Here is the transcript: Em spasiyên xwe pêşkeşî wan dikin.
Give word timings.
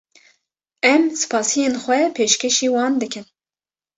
Em 0.91 1.03
spasiyên 1.21 1.75
xwe 1.83 1.99
pêşkeşî 2.15 2.67
wan 2.75 2.93
dikin. 3.01 3.25